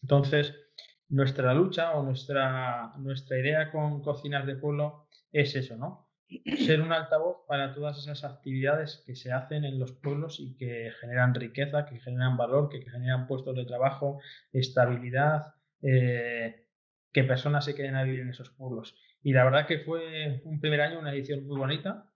[0.02, 0.54] Entonces,
[1.10, 6.10] nuestra lucha o nuestra, nuestra idea con Cocinas de Pueblo es eso, ¿no?
[6.65, 10.91] Ser un altavoz para todas esas actividades que se hacen en los pueblos y que
[11.00, 14.20] generan riqueza, que generan valor, que generan puestos de trabajo,
[14.52, 16.68] estabilidad, eh,
[17.13, 18.96] que personas se queden a vivir en esos pueblos.
[19.22, 22.12] Y la verdad que fue un primer año, una edición muy bonita.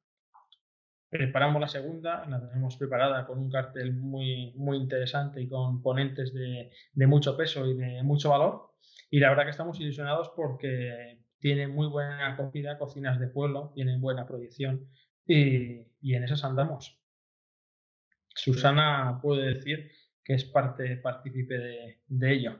[1.10, 6.34] Preparamos la segunda, la tenemos preparada con un cartel muy, muy interesante y con ponentes
[6.34, 8.74] de, de mucho peso y de mucho valor.
[9.10, 14.02] Y la verdad que estamos ilusionados porque tiene muy buena acogida, cocinas de pueblo, tienen
[14.02, 14.88] buena proyección
[15.26, 17.00] y, y en esas andamos.
[18.36, 19.92] Susana puede decir
[20.24, 22.60] que es parte partícipe de, de ello.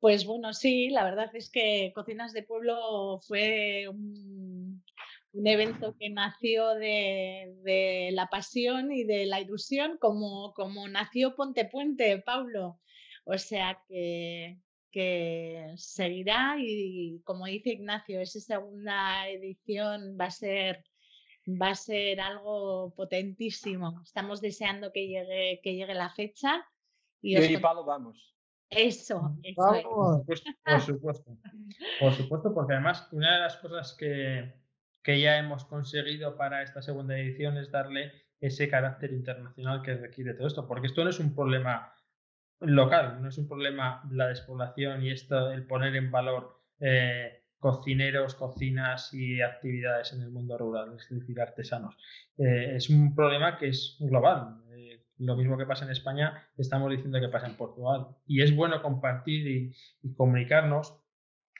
[0.00, 4.63] Pues bueno, sí, la verdad es que Cocinas de Pueblo fue un,
[5.34, 11.34] un evento que nació de, de, la pasión y de la ilusión, como, como nació
[11.34, 12.80] Ponte Puente, Pablo.
[13.24, 14.58] O sea que,
[14.90, 20.84] que seguirá y como dice Ignacio, esa segunda edición va a ser
[21.46, 24.00] va a ser algo potentísimo.
[24.02, 26.64] Estamos deseando que llegue, que llegue la fecha.
[27.20, 28.34] Y, y Pablo vamos.
[28.70, 31.36] Eso, eso por, supuesto, por supuesto.
[32.00, 34.54] Por supuesto, porque además una de las cosas que,
[35.04, 40.34] que ya hemos conseguido para esta segunda edición es darle ese carácter internacional que requiere
[40.34, 41.94] todo esto, porque esto no es un problema
[42.60, 48.34] local, no es un problema la despoblación y esto, el poner en valor eh, cocineros,
[48.34, 51.96] cocinas y actividades en el mundo rural, es decir, artesanos.
[52.38, 54.62] Eh, es un problema que es global.
[54.72, 58.08] Eh, lo mismo que pasa en España, estamos diciendo que pasa en Portugal.
[58.26, 61.03] Y es bueno compartir y, y comunicarnos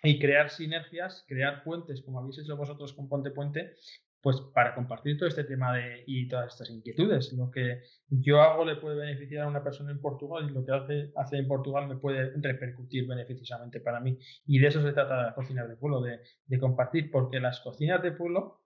[0.04, 3.74] y crear sinergias, crear puentes, como habéis hecho vosotros con Ponte Puente,
[4.20, 7.32] pues para compartir todo este tema de, y todas estas inquietudes.
[7.34, 10.72] Lo que yo hago le puede beneficiar a una persona en Portugal y lo que
[10.72, 14.18] hace, hace en Portugal me puede repercutir beneficiosamente para mí.
[14.46, 18.02] Y de eso se trata las cocinas de pueblo, de, de compartir, porque las cocinas
[18.02, 18.62] de pueblo,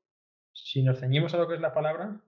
[0.53, 2.21] si nos ceñimos a lo que es la palabra,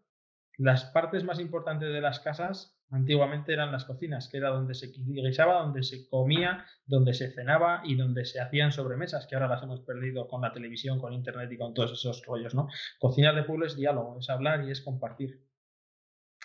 [0.56, 4.88] las partes más importantes de las casas antiguamente eran las cocinas, que era donde se
[4.88, 9.62] guisaba, donde se comía, donde se cenaba y donde se hacían sobremesas, que ahora las
[9.62, 12.68] hemos perdido con la televisión, con internet y con todos esos rollos, ¿no?
[12.98, 15.40] Cocinar de pueblo es diálogo, es hablar y es compartir.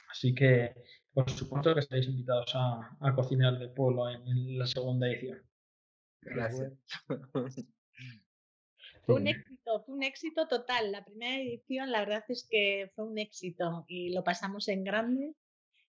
[0.10, 0.76] Así que,
[1.14, 5.42] por supuesto que estáis invitados a, a cocinar de pueblo en, en, la segunda edición.
[6.22, 6.74] Gracias.
[9.06, 10.92] Fue un éxito, fue un éxito total.
[10.92, 15.36] La primera edición, la verdad es que fue un éxito y lo pasamos en grande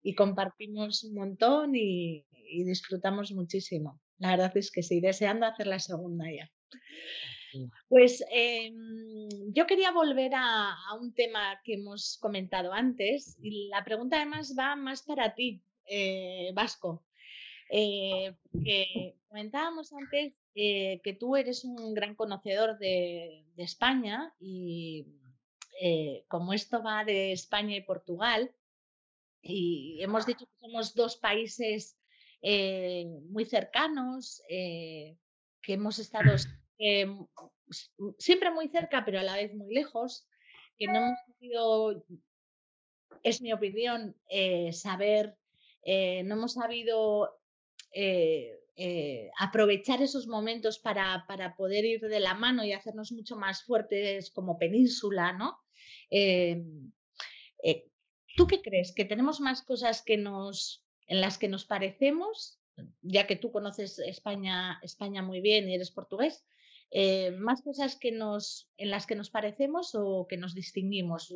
[0.05, 4.01] y compartimos un montón y, y, disfrutamos muchísimo.
[4.19, 6.49] La verdad es que sí, deseando hacer la segunda ya.
[7.89, 8.73] Pues eh,
[9.53, 14.55] yo quería volver a, a, un tema que hemos comentado antes y la pregunta además
[14.59, 17.05] va más para ti, eh, Vasco.
[17.71, 18.35] Eh,
[19.29, 25.07] comentábamos antes eh, que tú eres un gran conocedor de, de España y
[25.81, 28.53] eh, como esto va de España y Portugal,
[29.45, 31.99] y hemos dicho que somos dos países
[32.41, 35.17] eh, muy cercanos, eh,
[35.61, 36.35] que hemos estado
[36.79, 37.07] eh,
[38.19, 40.27] siempre muy cerca, pero a la vez muy lejos,
[40.79, 42.05] que no hemos podido,
[43.23, 44.17] es mi opinión,
[44.73, 45.37] saber,
[45.87, 47.39] no hemos sabido
[49.39, 54.31] aprovechar esos momentos para, para, poder ir de la mano y hacernos mucho más fuertes
[54.33, 55.59] como península, ¿no?
[58.37, 58.93] ¿Tú qué crees?
[58.93, 62.61] ¿Que tenemos más cosas que nos, en las que nos parecemos?
[63.03, 66.45] Ya que tú conoces España, España muy bien y eres portugués,
[66.91, 71.33] eh, ¿más cosas que nos, en las que nos parecemos o que nos distinguimos?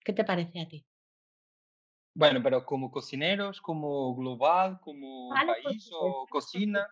[0.00, 0.86] ¿Qué te parece a ti?
[2.14, 6.86] Bueno, pero como cocineros, como global, como país o cocina.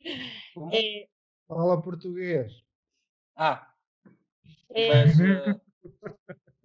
[0.72, 1.08] Eh,
[1.48, 2.64] Fala portugués.
[3.34, 3.74] Ah.
[4.68, 5.18] Eh, Mas,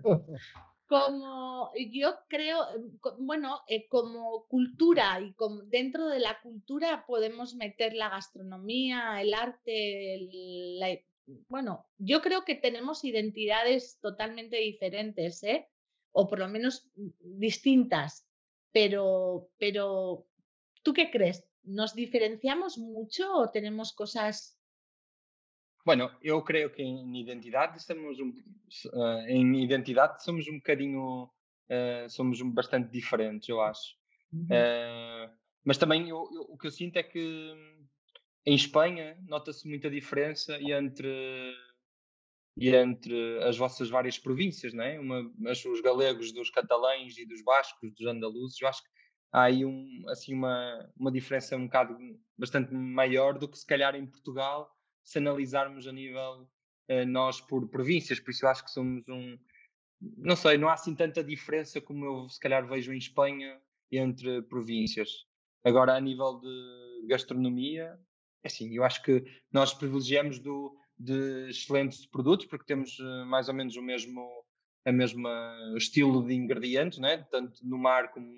[0.04, 0.38] uh,
[0.91, 2.67] como yo creo,
[3.17, 9.34] bueno, eh, como cultura y como dentro de la cultura podemos meter la gastronomía, el
[9.34, 11.06] arte,
[11.47, 15.69] bueno, yo creo que tenemos identidades totalmente diferentes, ¿eh?
[16.12, 16.89] O por lo menos
[17.21, 18.27] distintas,
[18.73, 20.27] pero, pero,
[20.84, 21.45] ¿tú qué crees?
[21.63, 24.61] ¿Nos diferenciamos mucho o tenemos cosas
[25.86, 32.10] Bueno, eu creio que em identidade estamos um, uh, em identidade somos um bocadinho uh,
[32.10, 33.96] somos bastante diferentes, eu acho.
[34.32, 34.46] Uhum.
[34.46, 35.32] Uh,
[35.65, 37.54] mas também eu, eu, o que eu sinto é que
[38.46, 41.56] em Espanha nota-se muita diferença entre
[42.58, 45.00] e entre as vossas várias províncias, não é?
[45.00, 48.89] Uma, os galegos dos catalães e dos bascos, dos andaluzes, eu acho que
[49.32, 51.98] há aí um, assim uma, uma diferença um bocado
[52.38, 54.70] bastante maior do que se calhar em Portugal,
[55.04, 56.48] se analisarmos a nível
[56.90, 59.38] uh, nós por províncias, por isso eu acho que somos um,
[60.18, 63.62] não sei, não há assim tanta diferença como eu se calhar vejo em Espanha
[63.92, 65.26] entre províncias.
[65.64, 68.00] Agora, a nível de gastronomia,
[68.44, 73.48] é assim, eu acho que nós privilegiamos do, de excelentes produtos porque temos uh, mais
[73.48, 74.42] ou menos o mesmo
[74.84, 77.26] a mesma estilo de ingredientes, né?
[77.30, 78.34] tanto no mar como,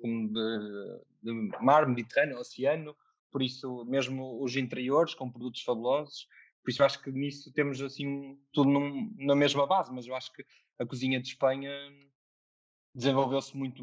[0.00, 2.94] como de, de mar, Mediterrâneo, Oceano,
[3.30, 6.26] por isso mesmo os interiores com produtos fabulosos,
[6.62, 10.32] por isso acho que nisso temos assim tudo num, na mesma base, mas eu acho
[10.32, 10.44] que
[10.78, 11.72] a cozinha de Espanha
[12.94, 13.82] desenvolveu-se muito,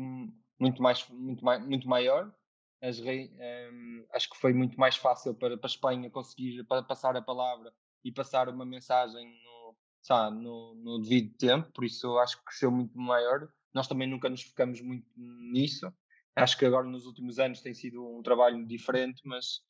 [0.60, 2.34] muito, mais, muito, mais, muito maior.
[2.81, 7.15] As, um, acho que foi muito mais fácil para, para a Espanha conseguir para passar
[7.15, 12.38] a palavra e passar uma mensagem no, sabe, no, no devido tempo, por isso acho
[12.38, 13.49] que cresceu muito maior.
[13.73, 15.91] Nós também nunca nos focamos muito nisso.
[16.36, 19.62] Acho que agora nos últimos anos tem sido um trabalho diferente, mas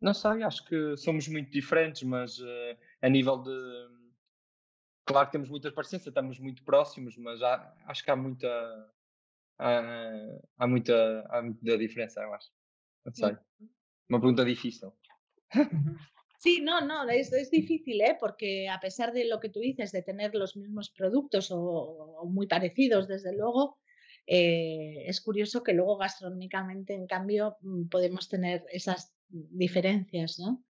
[0.00, 3.50] não sei, acho que somos muito diferentes, mas uh, a nível de
[5.06, 8.48] Claro que temos muita parecência, estamos muito próximos, mas há, acho que há muita,
[9.58, 9.82] há,
[10.56, 12.50] há, muita, há muita diferença, eu acho.
[13.04, 13.36] Não sei.
[14.08, 14.94] Uma pregunta difícil.
[16.38, 18.16] Sí, no, no, es, es, difícil, ¿eh?
[18.18, 22.26] porque a pesar de lo que tú dices, de tener los mismos productos o, o
[22.26, 23.76] muy parecidos, desde luego,
[24.26, 30.62] eh, es curioso que luego gastronómicamente, en cambio, mm, podemos tener esas diferencias, ¿no?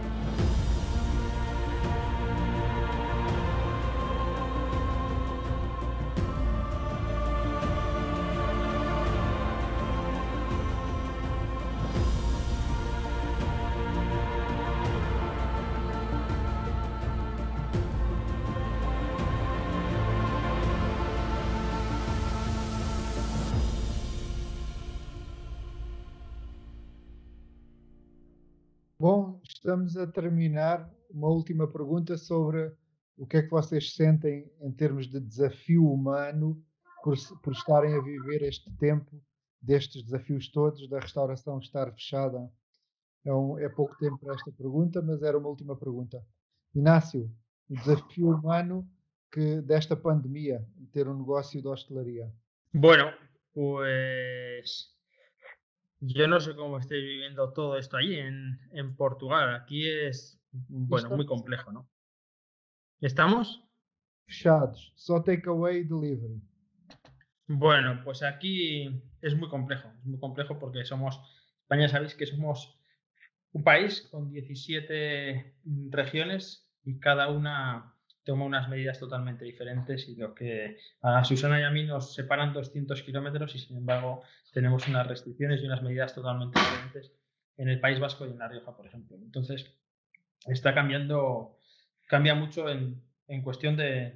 [29.64, 30.94] Estamos a terminar.
[31.10, 32.74] Uma última pergunta sobre
[33.18, 36.62] o que é que vocês sentem em termos de desafio humano
[37.02, 39.24] por, por estarem a viver este tempo
[39.62, 42.52] destes desafios todos, da restauração estar fechada.
[43.24, 46.22] É, um, é pouco tempo para esta pergunta, mas era uma última pergunta.
[46.76, 47.32] Inácio,
[47.70, 48.86] o desafio humano
[49.32, 52.30] que desta pandemia, ter um negócio de hostelaria.
[52.74, 53.14] Bueno,
[53.54, 54.93] pues
[56.06, 59.56] Yo no sé cómo estáis viviendo todo esto allí en, en Portugal.
[59.56, 61.90] Aquí es, bueno, muy complejo, ¿no?
[63.00, 63.64] ¿Estamos?
[64.28, 64.92] Fechados.
[64.96, 66.42] Só takeaway delivery.
[67.48, 69.88] Bueno, pues aquí es muy complejo.
[70.00, 71.22] Es muy complejo porque somos,
[71.62, 72.78] España sabéis que somos
[73.54, 75.56] un país con 17
[75.90, 77.93] regiones y cada una
[78.24, 82.54] toma unas medidas totalmente diferentes y lo que a Susana y a mí nos separan
[82.54, 87.12] 200 kilómetros y sin embargo tenemos unas restricciones y unas medidas totalmente diferentes
[87.58, 89.18] en el País Vasco y en La Rioja, por ejemplo.
[89.18, 89.74] Entonces,
[90.48, 91.58] está cambiando,
[92.08, 94.14] cambia mucho en, en cuestión de,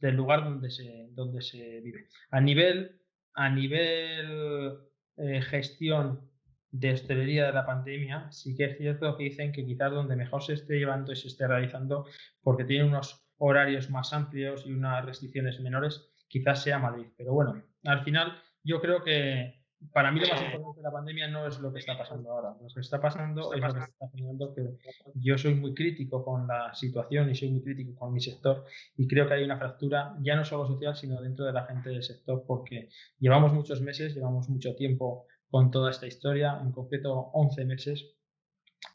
[0.00, 2.08] del, lugar donde se, donde se vive.
[2.30, 3.00] A nivel,
[3.34, 4.78] a nivel
[5.16, 6.30] eh, gestión
[6.70, 10.42] de hostelería de la pandemia, sí que es cierto que dicen que quizás donde mejor
[10.42, 12.06] se esté llevando y se esté realizando,
[12.42, 17.06] porque tiene unos horarios más amplios y unas restricciones menores, quizás sea Madrid.
[17.16, 21.28] Pero bueno, al final yo creo que para mí lo más importante de la pandemia
[21.28, 22.56] no es lo que está pasando ahora.
[22.60, 24.78] Lo que está pasando es lo que está generando que
[25.14, 28.64] yo soy muy crítico con la situación y soy muy crítico con mi sector
[28.96, 31.90] y creo que hay una fractura ya no solo social, sino dentro de la gente
[31.90, 37.30] del sector porque llevamos muchos meses, llevamos mucho tiempo con toda esta historia, en concreto
[37.32, 38.16] 11 meses,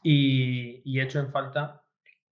[0.02, 1.82] y, y he hecho en falta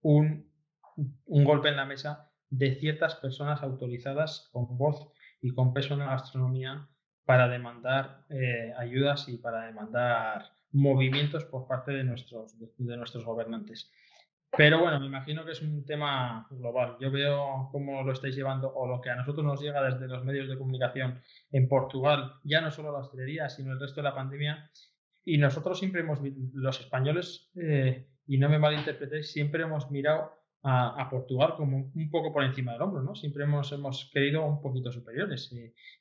[0.02, 0.49] un
[0.96, 6.00] un golpe en la mesa de ciertas personas autorizadas con voz y con peso en
[6.00, 6.88] la gastronomía
[7.24, 13.90] para demandar eh, ayudas y para demandar movimientos por parte de nuestros, de, nuestros gobernantes.
[14.56, 16.96] Pero bueno, me imagino que es un tema global.
[17.00, 20.24] Yo veo cómo lo estáis llevando o lo que a nosotros nos llega desde los
[20.24, 21.22] medios de comunicación
[21.52, 24.68] en Portugal, ya no solo la hostelería, sino el resto de la pandemia.
[25.24, 26.18] Y nosotros siempre hemos,
[26.52, 32.32] los españoles, eh, y no me malinterpretéis, siempre hemos mirado a, Portugal como un poco
[32.32, 33.14] por encima del hombro, ¿no?
[33.14, 35.54] Siempre hemos, hemos querido un poquito superiores.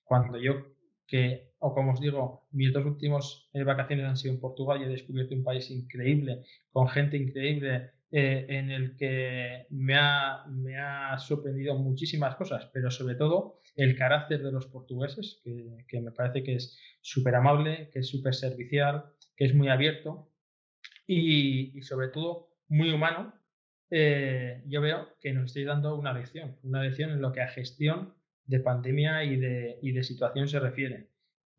[0.03, 0.76] Cuando yo,
[1.07, 4.86] que, o como os digo, mis dos últimas eh, vacaciones han sido en Portugal y
[4.86, 10.78] he descubierto un país increíble, con gente increíble, eh, en el que me ha, me
[10.78, 16.12] ha sorprendido muchísimas cosas, pero sobre todo el carácter de los portugueses, que, que me
[16.12, 19.05] parece que es súper amable, que es súper servicial,
[19.38, 20.32] que es muy abierto
[21.07, 23.38] y, y sobre todo muy humano
[23.89, 27.47] eh, yo veo que nos estáis dando una lección, una lección en lo que a
[27.47, 28.13] gestión
[28.45, 31.09] de pandemia y de, y de situación se refiere.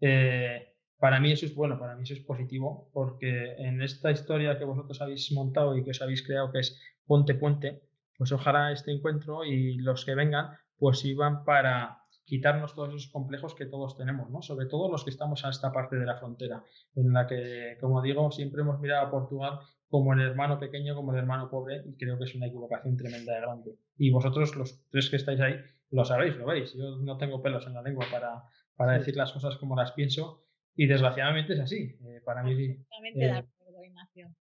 [0.00, 4.58] Eh, para mí eso es bueno, para mí eso es positivo, porque en esta historia
[4.58, 7.82] que vosotros habéis montado y que os habéis creado, que es Ponte Puente,
[8.16, 13.54] pues ojalá este encuentro y los que vengan, pues iban para quitarnos todos esos complejos
[13.54, 14.42] que todos tenemos, ¿no?
[14.42, 16.62] Sobre todo los que estamos a esta parte de la frontera,
[16.94, 19.58] en la que, como digo, siempre hemos mirado a Portugal
[19.90, 23.34] como el hermano pequeño, como el hermano pobre, y creo que es una equivocación tremenda
[23.34, 23.74] de grande.
[23.98, 25.56] Y vosotros, los tres que estáis ahí,
[25.90, 26.72] lo sabéis, lo veis.
[26.74, 28.44] Yo no tengo pelos en la lengua para,
[28.76, 30.44] para decir las cosas como las pienso
[30.76, 31.98] y desgraciadamente es así.
[32.06, 32.54] Eh, para mí.
[32.54, 32.78] De
[33.14, 34.34] eh, acuerdo, Ignacio.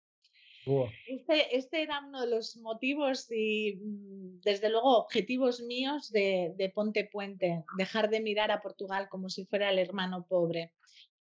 [1.07, 7.09] Este, este, era uno de los motivos y, mm, desde luego, objetivos míos de, Ponte
[7.11, 10.73] Puente, dejar de mirar a Portugal como si fuera el hermano pobre.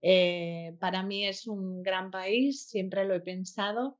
[0.01, 3.99] Eh, para mí es un gran país, siempre lo he pensado.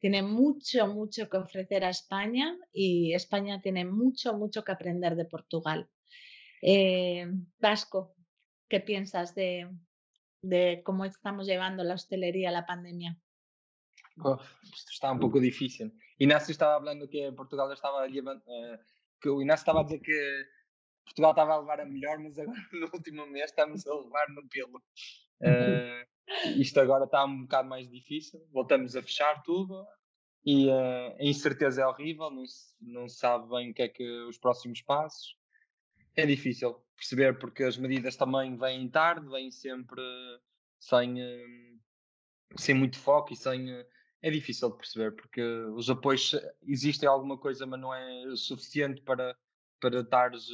[0.00, 5.24] Tiene mucho, mucho que ofrecer a España y España tiene mucho, mucho que aprender de
[5.24, 5.88] Portugal.
[7.58, 8.14] Vasco,
[8.68, 9.68] ¿qué piensas de,
[10.42, 13.18] de cómo estamos llevando la hostelería a la pandemia?
[14.18, 15.92] esto está un poco difícil.
[16.18, 18.78] Inácio estaba hablando que Portugal estaba uh,
[19.20, 20.44] que o Inácio estaba a dizer que
[21.04, 24.42] Portugal estava a levar a melhor, mas agora no último mês estamos a levar no
[24.48, 24.82] pelo.
[25.40, 26.02] Uh,
[26.56, 29.86] isto agora está um bocado mais difícil, voltamos a fechar tudo
[30.44, 33.88] e uh, a incerteza é horrível, não se, não se sabe bem o que é
[33.88, 35.36] que os próximos passos.
[36.16, 40.00] É difícil perceber porque as medidas também vêm tarde, vêm sempre
[40.78, 41.78] sem, hum,
[42.56, 43.70] sem muito foco e sem.
[43.70, 43.86] Eh,
[44.20, 45.40] é difícil de perceber porque
[45.76, 46.34] os apoios
[46.66, 49.36] existem alguma coisa, mas não é suficiente para,
[49.80, 50.48] para estares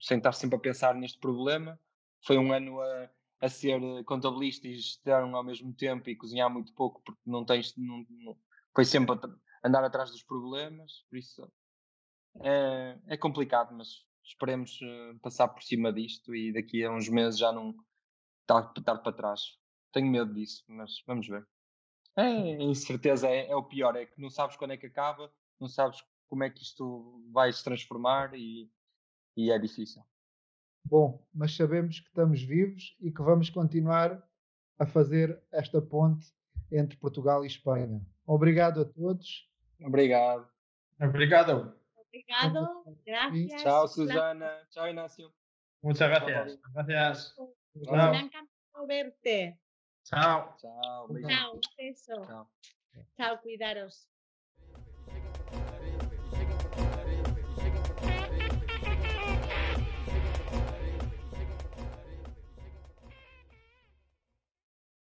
[0.00, 1.80] sem estar sempre a pensar neste problema.
[2.24, 3.10] Foi um ano a,
[3.40, 7.74] a ser contabilista e gestão ao mesmo tempo e cozinhar muito pouco porque não tens.
[7.76, 8.36] Não, não,
[8.74, 9.16] foi sempre
[9.64, 11.50] andar atrás dos problemas, por isso
[12.40, 17.38] é, é complicado, mas esperemos uh, passar por cima disto e daqui a uns meses
[17.38, 17.74] já não
[18.42, 19.58] estar, estar para trás.
[19.92, 21.46] Tenho medo disso, mas vamos ver.
[22.16, 25.32] É, a incerteza é, é, o pior, é que não sabes quando é que acaba,
[25.58, 28.70] não sabes como é que isto vai se transformar e,
[29.36, 30.02] e é difícil.
[30.84, 34.22] Bom, mas sabemos que estamos vivos e que vamos continuar
[34.78, 36.26] a fazer esta ponte
[36.70, 38.00] entre Portugal e Espanha.
[38.26, 39.50] Obrigado a todos.
[39.80, 40.48] Obrigado.
[41.00, 41.74] Obrigado.
[41.96, 43.62] Obrigado, gracias.
[43.62, 44.50] Chao, Susana.
[44.70, 45.32] Chao, Ignacio.
[45.82, 46.58] Muchas gracias.
[46.72, 47.34] Gracias.
[47.74, 49.58] Me ha encantado verte.
[50.04, 50.56] Chao.
[50.60, 51.08] Chao,
[51.76, 52.26] beso.
[52.26, 52.50] Chao.
[53.16, 54.08] Chao, cuidaros.